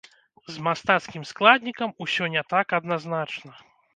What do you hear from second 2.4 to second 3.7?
так адназначна.